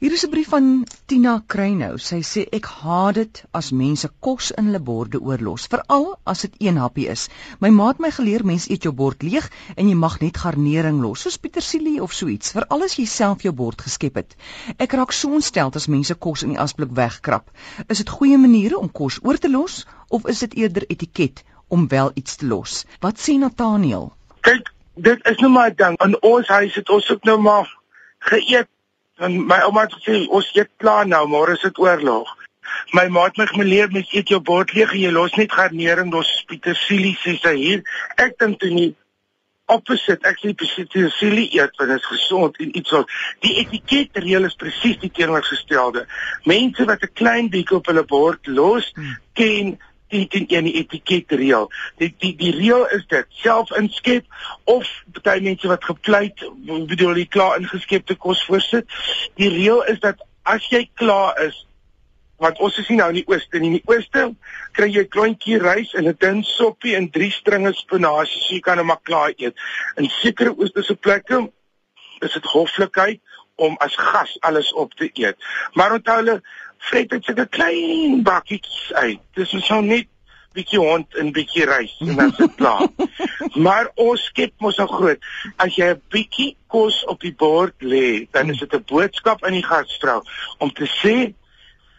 Hier 0.00 0.14
is 0.16 0.22
'n 0.24 0.30
brief 0.32 0.48
van 0.48 0.86
Tina 1.06 1.32
Kruinou. 1.46 1.98
Sy 1.98 2.18
sê 2.24 2.42
ek 2.56 2.66
haat 2.82 3.14
dit 3.16 3.40
as 3.58 3.66
mense 3.70 4.08
kos 4.26 4.46
in 4.60 4.70
hulle 4.70 4.80
borde 4.80 5.18
oorlos, 5.20 5.66
veral 5.74 6.06
as 6.32 6.40
dit 6.46 6.54
een 6.66 6.78
happie 6.80 7.04
is. 7.14 7.26
My 7.60 7.68
ma 7.68 7.88
het 7.88 8.00
my 8.00 8.10
geleer 8.10 8.44
mens 8.50 8.68
eet 8.70 8.86
jou 8.88 8.94
bord 9.00 9.22
leeg 9.22 9.50
en 9.76 9.90
jy 9.90 9.98
mag 10.04 10.16
net 10.22 10.40
garnering 10.40 11.02
los, 11.02 11.26
soos 11.26 11.36
petersilie 11.36 12.00
of 12.06 12.14
so 12.16 12.32
iets, 12.32 12.54
veral 12.56 12.86
as 12.88 12.96
jy 12.96 13.04
self 13.04 13.44
jou 13.44 13.52
bord 13.52 13.84
geskep 13.88 14.16
het. 14.22 14.34
Ek 14.78 14.96
raak 14.96 15.12
so 15.12 15.34
ontstel 15.36 15.74
as 15.74 15.86
mense 15.86 16.14
kos 16.14 16.46
in 16.48 16.56
die 16.56 16.62
asblik 16.64 16.96
wegkrap. 17.02 17.52
Is 17.90 17.98
dit 17.98 18.08
goeie 18.08 18.38
maniere 18.38 18.80
om 18.80 18.88
kos 18.88 19.20
oor 19.20 19.36
te 19.36 19.52
los 19.52 19.84
of 20.08 20.26
is 20.26 20.40
dit 20.46 20.54
eerder 20.64 20.88
etiket 20.88 21.44
om 21.68 21.88
wel 21.88 22.10
iets 22.14 22.40
te 22.40 22.46
los? 22.46 22.86
Wat 23.04 23.20
sê 23.20 23.36
Nathaniel? 23.36 24.14
Kyk, 24.40 24.72
dit 24.96 25.28
is 25.28 25.38
nou 25.44 25.52
maar 25.52 25.70
'n 25.70 25.76
ding. 25.76 26.02
In 26.08 26.22
ons 26.22 26.48
huis 26.48 26.74
het 26.74 26.88
ons 26.88 27.10
ook 27.10 27.24
nou 27.24 27.38
maar 27.38 27.68
geëet 28.32 28.68
En 29.20 29.36
my 29.46 29.58
ouma 29.66 29.84
het 29.84 29.96
gesê 29.98 30.22
ons 30.32 30.46
eet 30.56 30.70
klaar 30.80 31.08
nou, 31.08 31.26
môre 31.28 31.56
is 31.58 31.64
dit 31.66 31.78
oorlog. 31.78 32.30
My 32.96 33.06
ma 33.12 33.26
het 33.26 33.36
my 33.36 33.46
geleer 33.50 33.90
mens 33.92 34.12
eet 34.14 34.32
jou 34.32 34.40
bord 34.40 34.72
leeg 34.72 34.94
en 34.94 35.02
jy 35.02 35.10
los 35.12 35.36
net 35.36 35.52
garnering, 35.52 36.12
los 36.14 36.30
petersilie 36.48 37.16
sê 37.20 37.36
sy 37.42 37.54
hier. 37.58 37.82
Ek 38.16 38.38
dink 38.40 38.60
toe 38.62 38.70
nie 38.72 38.88
opposite, 39.70 40.24
ek 40.26 40.40
sê 40.40 40.54
petersilie 40.56 41.50
eet 41.58 41.76
want 41.78 41.92
dit 41.92 42.00
is 42.00 42.08
gesond 42.14 42.56
en 42.64 42.72
iets 42.80 42.96
wat 42.96 43.12
die 43.44 43.52
etiket 43.62 44.22
reël 44.24 44.48
is 44.48 44.56
presies 44.62 44.98
die 45.04 45.12
teenoorgestelde. 45.18 46.06
Mense 46.48 46.88
wat 46.88 47.04
'n 47.04 47.14
klein 47.20 47.52
bietjie 47.52 47.76
op 47.76 47.92
hulle 47.92 48.04
bord 48.04 48.46
los, 48.46 48.90
hmm. 48.96 49.16
ken 49.34 49.76
die 50.10 50.26
die 50.28 50.46
die, 50.46 50.62
die 50.66 50.74
etiket 50.82 51.32
reël. 51.38 51.70
Die 51.98 52.10
die 52.18 52.34
die 52.36 52.52
reël 52.56 52.86
is 52.96 53.06
dit 53.10 53.26
self 53.42 53.70
inskep 53.78 54.26
of 54.64 54.88
baie 55.22 55.40
mense 55.44 55.68
wat 55.70 55.84
gepleit 55.84 56.44
bedoel 56.66 57.22
die 57.22 57.28
klaar 57.28 57.58
ingeskepte 57.60 58.16
kos 58.16 58.44
voorsit. 58.48 58.86
Die 59.40 59.50
reël 59.50 59.82
is 59.92 60.00
dat 60.04 60.22
as 60.42 60.66
jy 60.72 60.86
klaar 60.94 61.38
is 61.46 61.66
want 62.40 62.60
ons 62.64 62.78
is 62.80 62.88
nou 62.96 63.10
in 63.12 63.18
die 63.20 63.28
ooste 63.28 63.60
nie. 63.60 63.68
In 63.68 63.78
die 63.78 63.92
ooste 63.92 64.22
kry 64.76 64.88
jy 64.88 65.04
klontjie 65.12 65.58
rys 65.60 65.92
en 65.94 66.08
'n 66.08 66.16
dun 66.18 66.42
soppie 66.44 66.96
en 66.96 67.10
drie 67.10 67.30
stringe 67.30 67.72
spinasie, 67.76 68.40
so 68.40 68.54
jy 68.54 68.60
kan 68.60 68.78
hom 68.78 68.86
maar 68.86 69.02
klaar 69.02 69.32
eet. 69.36 69.54
In 69.96 70.08
sekere 70.08 70.56
oosterse 70.56 70.96
plekke 70.96 71.50
is 72.20 72.32
dit 72.32 72.44
hoflikheid 72.44 73.20
om 73.56 73.76
as 73.80 73.96
gas 73.96 74.36
alles 74.40 74.72
op 74.72 74.94
te 74.94 75.10
eet. 75.12 75.36
Maar 75.74 75.92
onthou 75.92 76.16
hulle 76.16 76.40
vrek 76.88 77.10
dit 77.10 77.24
sulke 77.24 77.46
klein 77.46 78.22
bakkies 78.22 78.92
uit. 78.94 79.20
Dis 79.34 79.52
so 79.66 79.80
net 79.80 80.08
bietjie 80.54 80.80
hond 80.82 81.14
en 81.20 81.30
bietjie 81.32 81.66
rys 81.68 81.92
en 82.02 82.16
dan 82.16 82.32
sit 82.34 82.54
klaar. 82.58 82.88
maar 83.66 83.90
ons 83.94 84.24
skep 84.30 84.52
mos 84.58 84.80
nou 84.80 84.88
groot. 84.90 85.28
As 85.56 85.76
jy 85.76 85.92
'n 85.92 86.02
bietjie 86.10 86.56
kos 86.66 87.04
op 87.06 87.20
die 87.20 87.34
bord 87.34 87.74
lê, 87.82 88.26
dan 88.32 88.50
is 88.50 88.58
dit 88.58 88.74
'n 88.74 88.84
boodskap 88.86 89.44
aan 89.44 89.58
die 89.58 89.66
gasvrou 89.66 90.22
om 90.58 90.72
te 90.72 90.86
sê 90.86 91.34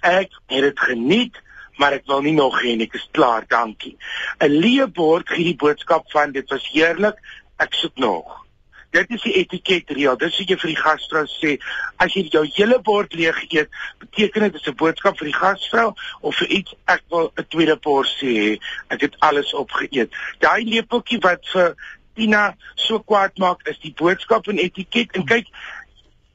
ek 0.00 0.30
het 0.46 0.62
dit 0.62 0.80
geniet 0.80 1.36
maar 1.80 1.96
ek 1.96 2.06
wil 2.08 2.22
nie 2.24 2.36
nog 2.36 2.60
hê 2.62 2.74
ek 2.80 2.94
is 2.98 3.08
klaar 3.16 3.44
dankie 3.48 3.96
'n 4.40 4.52
leë 4.62 4.86
bord 4.92 5.28
gee 5.28 5.44
die 5.44 5.60
boodskap 5.64 6.10
van 6.12 6.32
dit 6.32 6.48
was 6.50 6.68
heerlik 6.72 7.16
ek 7.58 7.74
soek 7.74 7.96
nog 7.96 8.46
dit 8.90 9.10
is 9.10 9.22
die 9.22 9.34
etiket 9.40 9.90
reël. 9.94 10.16
Dis 10.18 10.38
wat 10.38 10.50
jy 10.50 10.56
vir 10.62 10.72
die 10.72 10.80
gasvrou 10.80 11.24
sê. 11.30 11.54
As 12.02 12.14
jy 12.14 12.26
jou 12.32 12.42
hele 12.56 12.80
bord 12.82 13.14
leeg 13.14 13.38
eet, 13.48 13.70
beteken 14.02 14.48
dit 14.48 14.58
dis 14.58 14.68
'n 14.68 14.76
boodskap 14.82 15.18
vir 15.18 15.30
die 15.30 15.38
gasvrou 15.38 15.94
of 16.20 16.36
vir 16.36 16.48
iets 16.48 16.74
ek 16.86 17.02
wil 17.10 17.32
'n 17.36 17.46
tweede 17.48 17.76
porsie 17.76 18.34
hê. 18.40 18.58
Ek 18.90 19.00
het 19.00 19.16
alles 19.20 19.54
opgeëet. 19.54 20.10
Daai 20.40 20.64
lepeltjie 20.64 21.20
wat 21.20 21.46
vir 21.52 21.74
Tina 22.14 22.56
so 22.74 22.98
kwaad 22.98 23.38
maak 23.38 23.66
is 23.68 23.78
die 23.78 23.94
boodskap 23.96 24.48
en 24.48 24.58
etiket. 24.58 25.14
En 25.14 25.24
kyk, 25.24 25.46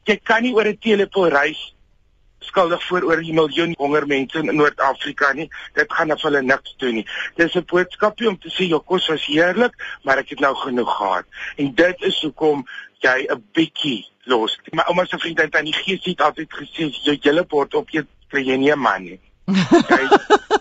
jy 0.06 0.20
kan 0.24 0.42
nie 0.42 0.54
oor 0.54 0.68
'n 0.68 0.78
teelepel 0.78 1.30
rys 1.30 1.75
skuldig 2.46 2.84
voor 2.88 3.04
oor 3.04 3.22
'n 3.22 3.34
miljoen 3.34 3.74
honger 3.78 4.08
mense 4.08 4.38
in 4.38 4.56
Noord-Afrika 4.56 5.34
nie. 5.34 5.50
Dit 5.74 5.94
gaan 5.94 6.12
af 6.12 6.22
hulle 6.22 6.42
niks 6.42 6.76
doen 6.78 6.94
nie. 6.94 7.08
Dis 7.36 7.56
'n 7.56 7.66
boodskapie 7.66 8.28
om 8.28 8.40
te 8.40 8.50
sê 8.50 8.68
jou 8.68 8.82
kos 8.82 9.08
was 9.08 9.26
heerlik, 9.26 9.74
maar 10.04 10.18
ek 10.18 10.30
het 10.30 10.40
nou 10.40 10.56
genoeg 10.56 10.96
gehad. 10.98 11.26
En 11.56 11.76
dit 11.76 12.02
is 12.02 12.22
hoekom 12.22 12.66
jy 13.00 13.28
'n 13.30 13.44
bietjie 13.54 14.06
los. 14.24 14.60
My 14.72 14.84
ouma 14.88 15.06
se 15.06 15.18
vriendin 15.18 15.56
aan 15.56 15.66
die 15.66 15.74
gees 15.74 16.04
het 16.04 16.22
altyd 16.22 16.54
gesê 16.54 16.90
jy 17.04 17.18
julle 17.22 17.46
bord 17.46 17.74
op 17.74 17.90
eet, 17.94 18.08
kry 18.30 18.42
jy 18.42 18.58
nie 18.58 18.72
'n 18.72 18.80
man 18.80 19.04
nie. 19.04 19.20
jy, 19.94 20.08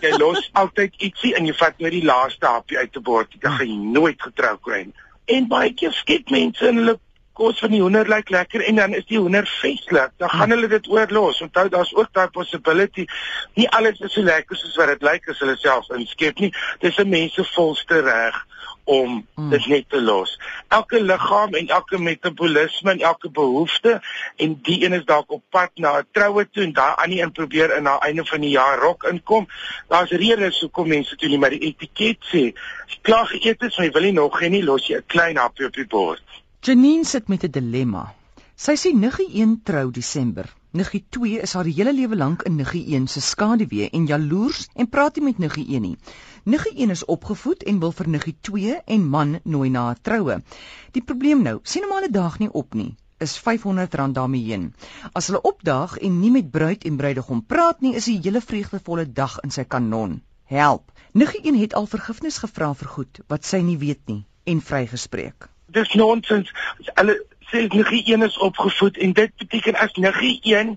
jy 0.01 0.17
los 0.19 0.51
altyd 0.53 0.95
ietsie 0.99 1.35
en 1.35 1.47
jy 1.47 1.55
vat 1.57 1.79
net 1.79 1.93
die 1.93 2.05
laaste 2.05 2.47
hapie 2.47 2.79
uit 2.79 2.97
'n 2.97 3.03
bord. 3.03 3.33
Jy 3.41 3.51
gaan 3.51 3.93
nooit 3.93 4.23
getrou 4.23 4.57
kry 4.61 4.85
nie. 4.85 4.95
En 5.25 5.49
baie 5.49 5.73
keer 5.73 5.93
skiet 5.93 6.31
mense 6.31 6.69
in 6.69 6.77
hulle 6.77 6.99
kos 7.35 7.59
van 7.63 7.75
die 7.75 7.83
hoender 7.83 8.09
lyk 8.09 8.31
lekker 8.31 8.65
en 8.69 8.81
dan 8.81 8.95
is 8.95 9.07
die 9.11 9.19
hoender 9.19 9.47
veslik. 9.61 10.15
Dan 10.23 10.31
gaan 10.31 10.55
hulle 10.55 10.69
dit 10.69 10.89
oorlos. 10.89 11.43
Onthou 11.43 11.69
daar's 11.69 11.95
ook 11.95 12.13
daai 12.13 12.29
possibility. 12.29 13.07
Nie 13.55 13.69
alles 13.71 14.01
is 14.01 14.13
so 14.13 14.23
lekker 14.23 14.57
soos 14.57 14.77
wat 14.81 14.95
dit 14.95 15.03
lyk 15.03 15.29
as 15.29 15.43
hulle 15.43 15.57
self 15.59 15.91
inskep 15.99 16.39
nie. 16.39 16.53
Dis 16.81 16.99
'n 16.99 17.09
mense 17.09 17.45
volste 17.55 18.01
reg 18.01 18.45
om 18.85 19.27
mm. 19.35 19.51
dit 19.51 19.67
net 19.67 19.89
te 19.89 20.01
los. 20.03 20.39
Elke 20.69 21.01
liggaam 21.03 21.55
en 21.55 21.69
elke 21.69 21.99
metabolisme 21.99 22.91
en 22.91 23.01
elke 23.01 23.31
behoefte 23.31 24.01
en 24.37 24.59
die 24.63 24.85
een 24.85 24.93
is 24.93 25.05
dalk 25.05 25.31
op 25.33 25.43
pad 25.51 25.71
na 25.75 25.99
'n 25.99 26.07
troue 26.13 26.49
toe 26.51 26.63
en 26.63 26.73
daai 26.73 26.95
ander 26.95 27.23
een 27.23 27.33
probeer 27.33 27.77
in 27.77 27.83
na 27.83 27.99
einde 27.99 28.25
van 28.25 28.41
die 28.41 28.51
jaar 28.51 28.79
rok 28.79 29.03
inkom. 29.03 29.49
Daar's 29.89 30.11
redes 30.11 30.61
hoekom 30.61 30.89
mense 30.89 31.17
toe 31.17 31.29
nie 31.29 31.39
maar 31.39 31.51
die 31.51 31.65
etiket 31.73 32.19
sê. 32.33 32.53
As 32.87 32.93
jy 32.95 33.01
klaar 33.03 33.27
geëet 33.27 33.61
het, 33.61 33.75
jy 33.75 33.91
wil 33.91 34.03
nie 34.03 34.13
nog 34.13 34.41
hê 34.41 34.49
nie, 34.49 34.65
los 34.65 34.87
jy 34.87 34.97
'n 34.97 35.07
klein 35.07 35.37
hapjie 35.37 35.67
op 35.67 35.75
die 35.75 35.87
bord. 35.87 36.44
Janine 36.65 37.05
sit 37.05 37.29
met 37.29 37.43
'n 37.45 37.51
dilemma. 37.51 38.15
Sy 38.57 38.75
sê 38.83 38.91
niggie 38.97 39.43
1 39.43 39.51
trou 39.63 39.91
Desember. 39.91 40.47
Niggie 40.73 41.05
2 41.09 41.43
is 41.47 41.53
haar 41.53 41.65
hele 41.65 41.93
lewe 41.93 42.17
lank 42.17 42.43
in 42.43 42.57
niggie 42.57 42.87
1 42.97 43.07
se 43.07 43.21
skaduwee 43.21 43.91
en 43.91 44.07
jaloers 44.07 44.69
en 44.75 44.89
praat 44.89 45.17
nie 45.17 45.25
met 45.25 45.39
niggie 45.39 45.67
1 45.75 45.83
nie. 45.83 45.99
Niggie 46.45 46.73
1 46.77 46.91
is 46.91 47.05
opgevoed 47.05 47.63
en 47.63 47.81
wil 47.81 47.93
vir 47.93 48.09
niggie 48.09 48.37
2 48.41 48.81
en 48.97 49.07
man 49.09 49.41
nooi 49.45 49.69
na 49.69 49.91
'n 49.91 50.01
troue. 50.03 50.41
Die 50.93 51.03
probleem 51.03 51.43
nou, 51.43 51.61
sien 51.63 51.83
hom 51.83 51.93
al 51.93 52.09
'n 52.09 52.13
dag 52.13 52.39
nie 52.39 52.53
op 52.53 52.75
nie 52.75 52.97
is 53.19 53.39
R500 53.41 54.13
daarmee 54.13 54.45
heen. 54.45 54.75
As 55.13 55.27
hulle 55.27 55.41
opdaag 55.41 55.99
en 55.99 56.21
nie 56.21 56.31
met 56.31 56.51
bruid 56.51 56.85
en 56.85 56.97
bruidegom 56.97 57.47
praat 57.47 57.81
nie, 57.81 57.95
is 57.95 58.05
die 58.05 58.21
hele 58.23 58.41
vreugdevolle 58.41 59.13
dag 59.13 59.39
in 59.41 59.51
sy 59.51 59.65
kanon. 59.65 60.23
Help. 60.45 60.93
Niggie 61.13 61.45
1 61.45 61.61
het 61.61 61.75
al 61.75 61.87
vergifnis 61.87 62.39
gevra 62.39 62.75
vir 62.75 62.89
goed 62.89 63.21
wat 63.27 63.45
sy 63.45 63.61
nie 63.61 63.79
weet 63.79 64.07
nie 64.07 64.25
en 64.45 64.61
vrygespreek 64.61 65.54
dis 65.75 65.95
nonsens. 65.99 66.51
Hulle 66.95 67.19
sê 67.51 67.67
niggie 67.69 68.03
1 68.15 68.27
is 68.27 68.39
opgevoed 68.39 68.99
en 68.99 69.13
dit 69.13 69.37
beteken 69.43 69.79
as 69.79 69.95
niggie 70.01 70.39
1 70.55 70.75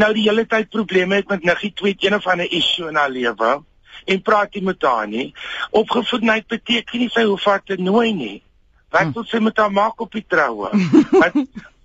nou 0.00 0.12
die 0.14 0.26
hele 0.28 0.44
tyd 0.46 0.68
probleme 0.70 1.18
het 1.18 1.28
met 1.28 1.44
niggie 1.44 1.72
2 1.74 1.96
een 1.98 2.14
of 2.14 2.26
ander 2.26 2.52
issue 2.52 2.88
in 2.88 2.98
haar 2.98 3.10
lewe 3.10 3.56
en 4.04 4.22
praat 4.22 4.54
nie 4.54 4.62
met 4.64 4.82
haar 4.82 5.08
nie. 5.08 5.32
Opgevoedheid 5.70 6.46
beteken 6.46 7.02
nie 7.02 7.10
sy 7.12 7.24
hoef 7.28 7.44
haar 7.44 7.62
te 7.64 7.76
nooi 7.76 8.12
nie. 8.14 8.36
Wat 8.90 9.10
hm. 9.10 9.12
moet 9.14 9.28
sy 9.28 9.40
met 9.44 9.58
haar 9.60 9.72
maak 9.72 10.00
op 10.00 10.12
die 10.14 10.24
troue? 10.26 10.70
Wat 11.22 11.36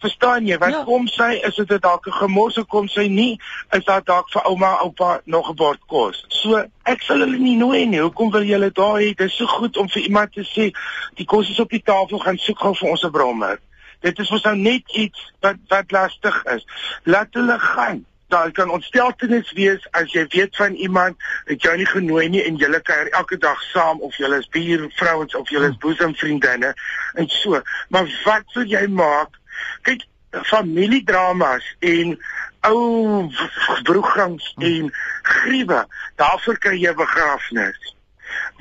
verstaan 0.06 0.48
jy? 0.48 0.58
Wat 0.62 0.74
ja. 0.74 0.84
kom 0.88 1.08
sy? 1.12 1.32
Is 1.48 1.58
dit 1.60 1.82
dalk 1.82 2.08
'n 2.08 2.18
gemors 2.22 2.58
of 2.62 2.68
kom 2.72 2.88
sy 2.88 3.08
nie? 3.12 3.40
Is 3.78 3.86
daar 3.90 4.04
dalk 4.04 4.32
vir 4.32 4.46
ouma, 4.46 4.72
oupa 4.86 5.22
nog 5.26 5.50
'n 5.50 5.56
bord 5.56 5.82
kos? 5.88 6.26
So, 6.30 6.64
ek 6.84 7.02
sal 7.02 7.20
hulle 7.26 7.38
nie 7.38 7.58
nooi 7.58 7.86
nie. 7.86 8.00
Hoekom 8.00 8.32
wil 8.32 8.44
julle 8.44 8.72
daar 8.72 9.00
hê? 9.02 9.14
Dit 9.14 9.30
is 9.30 9.38
so 9.38 9.46
goed 9.46 9.78
om 9.78 9.90
vir 9.90 10.02
iemand 10.02 10.34
te 10.34 10.46
sê, 10.46 10.72
die 11.16 11.26
kos 11.26 11.50
is 11.50 11.60
op 11.60 11.70
die 11.70 11.84
tafel, 11.84 12.20
gaan 12.20 12.38
soek 12.38 12.60
gou 12.60 12.76
vir 12.76 12.90
ons 12.90 13.04
'n 13.04 13.12
brommer. 13.12 13.60
Dit 14.02 14.20
is 14.20 14.30
mos 14.30 14.44
nou 14.44 14.56
net 14.56 14.92
iets 14.94 15.32
wat 15.42 15.56
wat 15.68 15.92
lastig 15.92 16.44
is. 16.46 16.66
Laat 17.04 17.34
hulle 17.34 17.60
gaan 17.60 18.06
daar 18.28 18.52
kan 18.52 18.70
ontsteltenis 18.70 19.52
wees 19.52 19.88
as 19.92 20.12
jy 20.12 20.26
weet 20.28 20.56
van 20.56 20.74
iemand 20.74 21.16
wat 21.46 21.62
jou 21.62 21.76
nie 21.78 21.86
genooi 21.86 22.28
nie 22.30 22.44
en 22.44 22.58
julle 22.58 22.82
kuier 22.82 23.10
elke 23.10 23.38
dag 23.38 23.62
saam 23.70 24.02
of 24.02 24.18
julle 24.18 24.40
is 24.42 24.50
buurvrouens 24.50 25.36
of 25.36 25.50
julle 25.50 25.70
is 25.70 25.78
boesemvriendinne 25.78 26.74
en 27.14 27.30
so. 27.30 27.62
Maar 27.90 28.10
wat 28.26 28.56
sou 28.56 28.66
jy 28.66 28.88
maak? 28.88 29.38
Kyk, 29.82 30.06
familiedramas 30.44 31.76
en 31.80 32.16
ou 32.68 33.32
broegangs 33.84 34.54
en 34.58 34.94
gruwe, 35.22 35.86
daarvoor 36.16 36.58
kry 36.58 36.80
jy 36.82 36.94
begrafnis. 36.98 37.94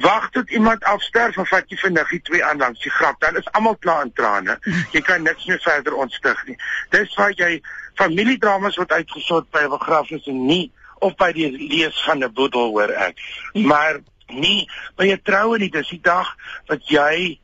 Wag 0.02 0.28
tot 0.30 0.50
iemand 0.50 0.84
afsterf 0.84 1.38
of 1.38 1.48
vat 1.48 1.70
jy 1.70 1.78
vinniggie 1.80 2.20
twee 2.26 2.44
aan 2.44 2.60
langs 2.62 2.82
die 2.82 2.92
graf, 2.92 3.16
dan 3.22 3.38
is 3.38 3.48
almal 3.52 3.76
klaar 3.82 4.04
in 4.06 4.12
trane. 4.12 4.58
Jy 4.92 5.02
kan 5.06 5.22
niks 5.22 5.46
meer 5.50 5.60
verder 5.62 5.96
ontstig 5.98 6.40
nie. 6.46 6.56
Dis 6.94 7.14
waar 7.18 7.34
jy 7.38 7.60
familiedramas 7.98 8.78
word 8.80 8.92
uitgesort 8.92 9.50
by 9.50 9.64
'n 9.64 9.76
begrafnis 9.76 10.26
en 10.26 10.46
nie 10.46 10.72
of 11.00 11.16
by 11.16 11.32
die 11.32 11.50
lees 11.50 12.02
van 12.04 12.24
'n 12.24 12.32
boedel 12.32 12.70
hoor 12.74 12.90
ek. 12.90 13.18
Maar 13.52 14.00
nie 14.28 14.68
by 14.96 15.10
'n 15.12 15.22
troue 15.22 15.58
nie, 15.58 15.70
dis 15.70 15.88
die 15.88 16.02
dag 16.02 16.36
wat 16.66 16.88
jy 16.88 17.38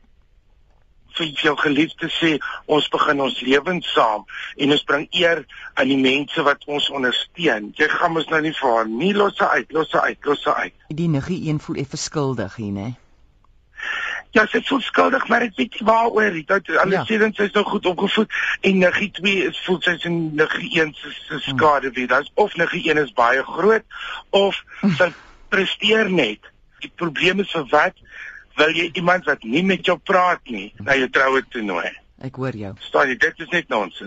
vir 1.19 1.27
jou 1.43 1.57
geliefde 1.57 2.09
sê 2.15 2.39
ons 2.67 2.89
begin 2.93 3.21
ons 3.21 3.41
lewens 3.41 3.93
saam 3.95 4.25
en 4.57 4.71
ons 4.77 4.85
bring 4.85 5.07
eer 5.11 5.45
aan 5.75 5.89
die 5.89 5.97
mense 6.01 6.43
wat 6.43 6.65
ons 6.67 6.91
ondersteun. 6.91 7.73
Jy 7.77 7.89
gaan 7.89 8.13
mos 8.13 8.29
nou 8.31 8.41
nie 8.41 8.53
vir 8.53 8.75
haar 8.77 8.89
nie 8.89 9.13
los 9.15 9.39
uit, 9.41 9.73
los 9.73 9.95
uit, 9.95 10.19
los 10.25 10.47
uit. 10.47 10.75
Die 10.89 11.09
niggie 11.09 11.49
een 11.49 11.61
voel 11.61 11.77
effe 11.85 11.97
skuldig 11.97 12.57
hier, 12.57 12.73
né? 12.73 12.89
Ja, 14.37 14.45
sy 14.47 14.61
voel 14.63 14.81
skuldig, 14.87 15.25
maar 15.29 15.43
ek 15.43 15.57
weet 15.59 15.79
nie 15.81 15.87
waaroor 15.89 16.31
nie. 16.35 16.45
Dat 16.47 16.69
alles 16.79 16.95
Ja. 16.95 17.05
sê 17.09 17.19
dan 17.19 17.33
sy 17.35 17.49
is 17.49 17.53
nou 17.57 17.65
goed 17.65 17.87
opgevoed 17.87 18.31
en 18.61 18.79
Niggie 18.79 19.11
2 19.11 19.33
is 19.49 19.59
voel 19.65 19.81
sy 19.83 19.91
is 19.97 20.05
in 20.05 20.35
Niggie 20.37 20.71
1 20.83 20.95
se 20.95 21.11
se 21.27 21.39
skade 21.51 21.91
wie. 21.97 22.07
Dit's 22.07 22.31
of 22.35 22.55
Niggie 22.55 22.85
1 22.91 22.99
is 23.03 23.13
baie 23.13 23.43
groot 23.43 23.83
of 24.31 24.63
sy 24.99 25.11
presteer 25.49 26.11
net. 26.11 26.39
Die 26.81 26.93
probleem 26.95 27.41
is 27.41 27.51
vir 27.51 27.67
wat 27.73 27.95
wil 28.61 28.77
jy 28.77 28.91
iemand 29.01 29.29
wat 29.29 29.45
nie 29.49 29.65
met 29.67 29.87
jou 29.87 29.97
praat 30.11 30.43
nie 30.53 30.69
na 30.85 30.97
jou 30.99 31.09
troue 31.15 31.43
toe 31.53 31.63
nooi? 31.65 31.89
Ek 32.21 32.37
hoor 32.37 32.57
jou. 32.57 32.73
Staan 32.85 33.09
jy 33.09 33.17
dit 33.21 33.45
is 33.47 33.53
net 33.55 33.71
nonsens. 33.73 34.01